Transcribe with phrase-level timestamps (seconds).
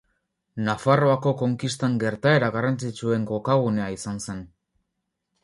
[0.69, 4.43] Nafarroako konkistan gertaera garrantzitsuen kokagunea izan zen.